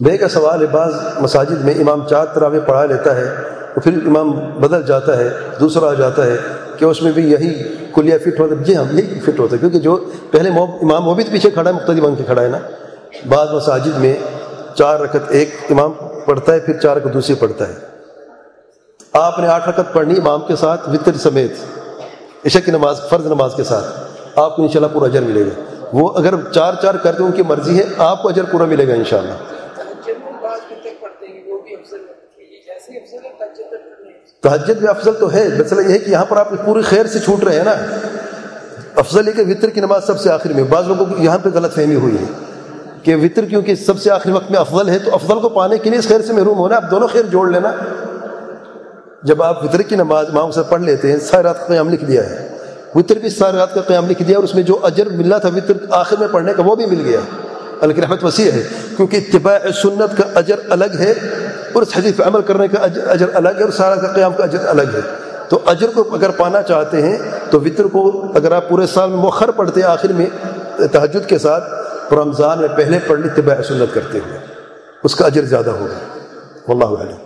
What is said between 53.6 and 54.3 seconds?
کا قیام لکھ